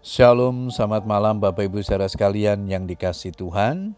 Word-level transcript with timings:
Shalom, 0.00 0.72
selamat 0.72 1.04
malam 1.04 1.44
Bapak 1.44 1.68
Ibu 1.68 1.84
saudara 1.84 2.08
sekalian 2.08 2.64
yang 2.64 2.88
dikasih 2.88 3.36
Tuhan. 3.36 3.92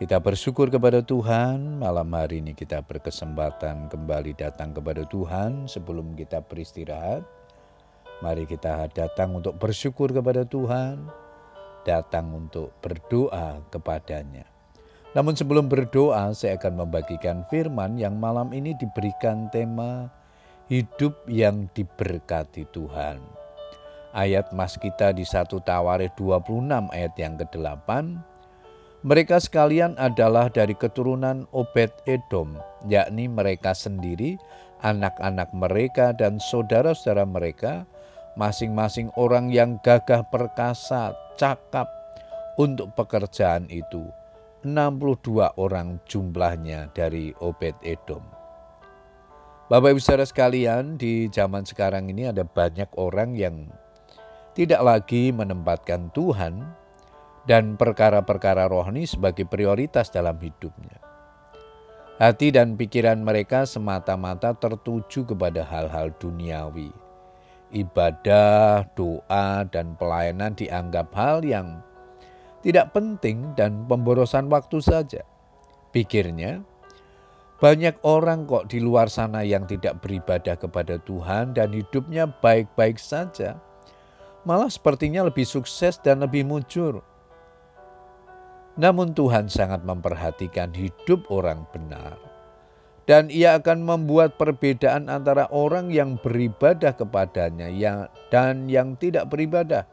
Kita 0.00 0.16
bersyukur 0.16 0.72
kepada 0.72 1.04
Tuhan, 1.04 1.84
malam 1.84 2.08
hari 2.16 2.40
ini 2.40 2.56
kita 2.56 2.80
berkesempatan 2.80 3.92
kembali 3.92 4.32
datang 4.32 4.72
kepada 4.72 5.04
Tuhan 5.04 5.68
sebelum 5.68 6.16
kita 6.16 6.40
beristirahat. 6.40 7.20
Mari 8.24 8.48
kita 8.48 8.88
datang 8.96 9.36
untuk 9.36 9.60
bersyukur 9.60 10.08
kepada 10.08 10.48
Tuhan, 10.48 11.04
datang 11.84 12.32
untuk 12.32 12.72
berdoa 12.80 13.60
kepadanya. 13.68 14.48
Namun 15.12 15.36
sebelum 15.36 15.68
berdoa, 15.68 16.32
saya 16.32 16.56
akan 16.56 16.80
membagikan 16.80 17.44
firman 17.52 18.00
yang 18.00 18.16
malam 18.16 18.48
ini 18.56 18.72
diberikan 18.72 19.52
tema 19.52 20.08
hidup 20.72 21.28
yang 21.28 21.68
diberkati 21.76 22.64
Tuhan 22.72 23.35
ayat 24.16 24.48
mas 24.56 24.80
kita 24.80 25.12
di 25.12 25.22
satu 25.28 25.60
Tawarikh 25.60 26.16
26 26.16 26.88
ayat 26.90 27.14
yang 27.20 27.36
ke-8. 27.36 27.88
Mereka 29.06 29.38
sekalian 29.38 29.94
adalah 30.00 30.50
dari 30.50 30.74
keturunan 30.74 31.46
Obed 31.54 31.92
Edom, 32.08 32.58
yakni 32.88 33.30
mereka 33.30 33.76
sendiri, 33.76 34.34
anak-anak 34.82 35.52
mereka 35.54 36.10
dan 36.16 36.42
saudara-saudara 36.42 37.28
mereka, 37.28 37.86
masing-masing 38.34 39.12
orang 39.14 39.52
yang 39.52 39.78
gagah 39.84 40.26
perkasa, 40.26 41.14
cakap 41.38 41.86
untuk 42.58 42.90
pekerjaan 42.98 43.68
itu. 43.70 44.10
62 44.66 45.54
orang 45.54 46.02
jumlahnya 46.10 46.90
dari 46.90 47.30
Obed 47.38 47.78
Edom. 47.86 48.24
Bapak 49.70 49.94
Ibu 49.94 50.00
saudara 50.02 50.26
sekalian, 50.26 50.98
di 50.98 51.30
zaman 51.30 51.62
sekarang 51.62 52.10
ini 52.10 52.26
ada 52.26 52.42
banyak 52.42 52.90
orang 52.98 53.38
yang 53.38 53.70
tidak 54.56 54.80
lagi 54.80 55.28
menempatkan 55.36 56.08
Tuhan 56.16 56.64
dan 57.44 57.76
perkara-perkara 57.76 58.64
rohani 58.72 59.04
sebagai 59.04 59.44
prioritas 59.44 60.08
dalam 60.08 60.40
hidupnya. 60.40 60.96
Hati 62.16 62.48
dan 62.48 62.80
pikiran 62.80 63.20
mereka 63.20 63.68
semata-mata 63.68 64.56
tertuju 64.56 65.28
kepada 65.28 65.60
hal-hal 65.60 66.08
duniawi. 66.16 66.88
Ibadah, 67.68 68.88
doa, 68.96 69.68
dan 69.68 69.92
pelayanan 70.00 70.56
dianggap 70.56 71.12
hal 71.12 71.44
yang 71.44 71.84
tidak 72.64 72.96
penting 72.96 73.52
dan 73.52 73.84
pemborosan 73.84 74.48
waktu 74.48 74.80
saja. 74.80 75.20
Pikirnya, 75.92 76.64
banyak 77.60 78.00
orang 78.00 78.48
kok 78.48 78.72
di 78.72 78.80
luar 78.80 79.12
sana 79.12 79.44
yang 79.44 79.68
tidak 79.68 80.00
beribadah 80.00 80.56
kepada 80.56 80.96
Tuhan 81.04 81.52
dan 81.52 81.76
hidupnya 81.76 82.24
baik-baik 82.24 82.96
saja 82.96 83.60
malah 84.46 84.70
sepertinya 84.70 85.26
lebih 85.26 85.42
sukses 85.42 85.98
dan 85.98 86.22
lebih 86.22 86.46
mujur. 86.46 87.02
Namun 88.78 89.10
Tuhan 89.10 89.50
sangat 89.50 89.82
memperhatikan 89.82 90.70
hidup 90.70 91.26
orang 91.28 91.66
benar. 91.74 92.14
Dan 93.06 93.30
ia 93.30 93.58
akan 93.58 93.86
membuat 93.86 94.34
perbedaan 94.34 95.06
antara 95.06 95.46
orang 95.54 95.94
yang 95.94 96.18
beribadah 96.18 96.94
kepadanya 96.94 97.70
dan 98.34 98.66
yang 98.66 98.98
tidak 98.98 99.30
beribadah. 99.30 99.86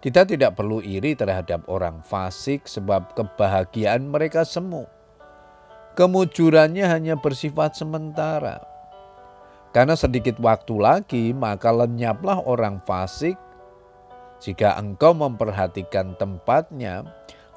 Kita 0.00 0.24
tidak 0.24 0.56
perlu 0.56 0.80
iri 0.80 1.12
terhadap 1.12 1.68
orang 1.68 2.00
fasik 2.00 2.64
sebab 2.64 3.12
kebahagiaan 3.12 4.08
mereka 4.08 4.42
semu. 4.42 4.88
Kemujurannya 5.94 6.88
hanya 6.88 7.14
bersifat 7.20 7.76
sementara 7.76 8.71
karena 9.72 9.96
sedikit 9.96 10.36
waktu 10.36 10.76
lagi 10.76 11.24
maka 11.32 11.72
lenyaplah 11.72 12.44
orang 12.44 12.78
fasik. 12.84 13.40
Jika 14.42 14.76
engkau 14.76 15.16
memperhatikan 15.16 16.18
tempatnya, 16.20 17.06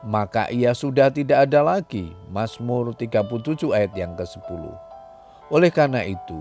maka 0.06 0.48
ia 0.54 0.72
sudah 0.72 1.12
tidak 1.12 1.50
ada 1.50 1.66
lagi. 1.66 2.14
Mazmur 2.32 2.96
37 2.96 3.74
ayat 3.74 3.92
yang 3.98 4.14
ke-10. 4.14 4.64
Oleh 5.50 5.74
karena 5.74 6.06
itu, 6.06 6.38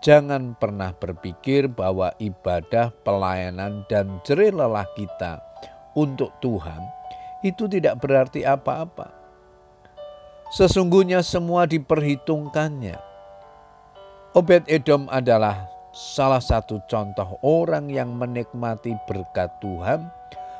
jangan 0.00 0.54
pernah 0.54 0.94
berpikir 0.94 1.66
bahwa 1.66 2.14
ibadah, 2.22 2.94
pelayanan, 3.02 3.82
dan 3.90 4.22
jerih 4.22 4.54
lelah 4.54 4.86
kita 4.94 5.42
untuk 5.98 6.30
Tuhan 6.38 6.78
itu 7.42 7.66
tidak 7.66 7.98
berarti 7.98 8.46
apa-apa. 8.46 9.10
Sesungguhnya 10.54 11.26
semua 11.26 11.66
diperhitungkannya 11.66 13.15
Obed 14.36 14.68
Edom 14.68 15.08
adalah 15.08 15.64
salah 15.96 16.44
satu 16.44 16.84
contoh 16.84 17.40
orang 17.40 17.88
yang 17.88 18.12
menikmati 18.12 18.92
berkat 19.08 19.48
Tuhan 19.64 20.12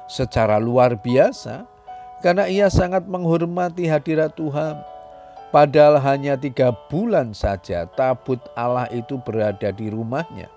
secara 0.08 0.56
luar 0.56 0.96
biasa 0.96 1.68
karena 2.24 2.48
ia 2.48 2.72
sangat 2.72 3.04
menghormati 3.04 3.84
hadirat 3.84 4.32
Tuhan. 4.32 4.80
Padahal 5.52 6.00
hanya 6.00 6.40
tiga 6.40 6.72
bulan 6.88 7.36
saja 7.36 7.84
tabut 7.84 8.40
Allah 8.56 8.88
itu 8.88 9.20
berada 9.20 9.68
di 9.68 9.92
rumahnya. 9.92 10.48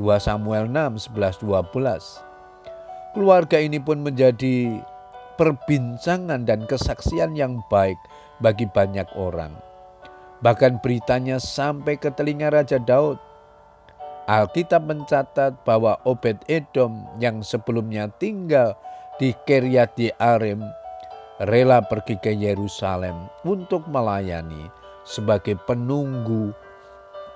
2 0.00 0.08
Samuel 0.16 0.64
6, 0.72 1.12
11, 1.12 1.44
12. 1.44 2.24
Keluarga 3.12 3.60
ini 3.60 3.76
pun 3.76 4.00
menjadi 4.00 4.80
perbincangan 5.36 6.48
dan 6.48 6.64
kesaksian 6.64 7.36
yang 7.36 7.60
baik 7.68 8.00
bagi 8.40 8.64
banyak 8.64 9.12
orang. 9.12 9.73
Bahkan 10.44 10.84
beritanya 10.84 11.40
sampai 11.40 11.96
ke 11.96 12.12
telinga 12.12 12.52
Raja 12.52 12.76
Daud. 12.76 13.16
Alkitab 14.28 14.84
mencatat 14.84 15.64
bahwa 15.64 15.96
Obed 16.04 16.44
Edom 16.52 17.08
yang 17.16 17.40
sebelumnya 17.40 18.12
tinggal 18.20 18.76
di 19.16 19.32
Kiryat 19.48 19.96
Arim 20.20 20.60
rela 21.40 21.80
pergi 21.80 22.20
ke 22.20 22.32
Yerusalem 22.32 23.28
untuk 23.44 23.88
melayani 23.88 24.68
sebagai 25.08 25.56
penunggu 25.64 26.52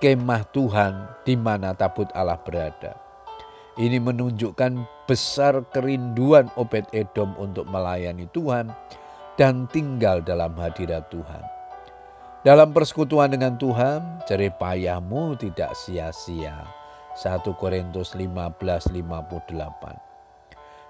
kemah 0.04 0.44
Tuhan 0.52 0.92
di 1.24 1.36
mana 1.36 1.72
tabut 1.72 2.08
Allah 2.12 2.40
berada. 2.40 2.92
Ini 3.80 4.00
menunjukkan 4.04 5.04
besar 5.08 5.64
kerinduan 5.72 6.52
Obed 6.60 6.84
Edom 6.92 7.32
untuk 7.40 7.64
melayani 7.72 8.28
Tuhan 8.36 8.68
dan 9.40 9.64
tinggal 9.72 10.20
dalam 10.20 10.52
hadirat 10.60 11.08
Tuhan. 11.08 11.57
Dalam 12.46 12.70
persekutuan 12.70 13.34
dengan 13.34 13.58
Tuhan, 13.58 14.22
jerih 14.30 14.54
payahmu 14.62 15.34
tidak 15.42 15.74
sia-sia. 15.74 16.70
1 17.18 17.50
Korintus 17.58 18.14
15:58. 18.14 19.98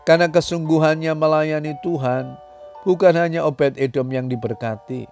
Karena 0.05 0.29
kesungguhannya 0.29 1.17
melayani 1.17 1.73
Tuhan, 1.81 2.37
bukan 2.85 3.17
hanya 3.17 3.49
Obed 3.49 3.81
Edom 3.81 4.13
yang 4.13 4.29
diberkati, 4.29 5.09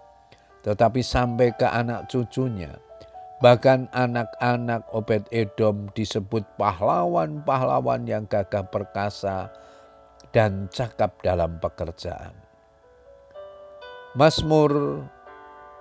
tetapi 0.60 1.00
sampai 1.00 1.56
ke 1.56 1.64
anak 1.64 2.12
cucunya. 2.12 2.76
Bahkan 3.40 3.96
anak-anak 3.96 4.92
Obed 4.92 5.24
Edom 5.32 5.88
disebut 5.96 6.44
pahlawan-pahlawan 6.60 8.04
yang 8.04 8.28
gagah 8.28 8.68
perkasa 8.68 9.48
dan 10.36 10.68
cakap 10.68 11.16
dalam 11.24 11.56
pekerjaan. 11.64 12.36
Mazmur 14.16 15.04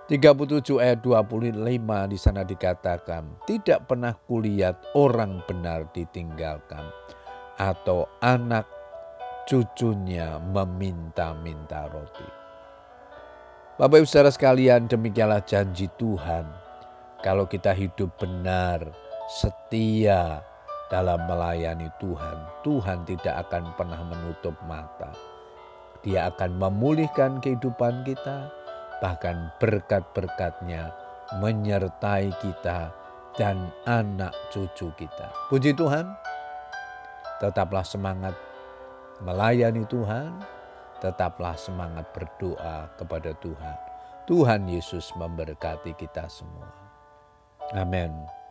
37 0.06 0.78
ayat 0.78 1.02
25 1.02 1.66
di 2.14 2.18
sana 2.22 2.46
dikatakan, 2.46 3.42
tidak 3.50 3.90
pernah 3.90 4.14
kulihat 4.14 4.78
orang 4.94 5.42
benar 5.50 5.90
ditinggalkan 5.98 6.86
atau 7.58 8.06
anak 8.22 8.70
cucunya 9.50 10.38
meminta-minta 10.38 11.90
roti. 11.90 12.30
Bapak 13.82 13.98
Ibu 13.98 14.06
saudara 14.06 14.30
sekalian, 14.30 14.86
demikianlah 14.86 15.42
janji 15.42 15.90
Tuhan. 15.98 16.46
Kalau 17.26 17.50
kita 17.50 17.74
hidup 17.74 18.14
benar, 18.22 18.86
setia 19.26 20.46
dalam 20.94 21.26
melayani 21.26 21.90
Tuhan, 21.98 22.62
Tuhan 22.62 23.10
tidak 23.10 23.50
akan 23.50 23.74
pernah 23.74 24.06
menutup 24.06 24.54
mata. 24.70 25.10
Dia 26.06 26.30
akan 26.30 26.62
memulihkan 26.62 27.42
kehidupan 27.42 28.06
kita, 28.06 28.54
bahkan 29.04 29.52
berkat-berkatnya 29.60 30.94
menyertai 31.42 32.32
kita 32.40 32.94
dan 33.36 33.72
anak 33.84 34.32
cucu 34.54 34.92
kita. 34.96 35.28
Puji 35.52 35.76
Tuhan, 35.76 36.08
tetaplah 37.44 37.84
semangat 37.84 38.36
melayani 39.20 39.84
Tuhan, 39.88 40.40
tetaplah 41.04 41.60
semangat 41.60 42.08
berdoa 42.16 42.88
kepada 42.96 43.36
Tuhan. 43.44 43.78
Tuhan 44.26 44.66
Yesus 44.66 45.14
memberkati 45.14 45.94
kita 45.94 46.26
semua. 46.32 46.66
Amin. 47.78 48.45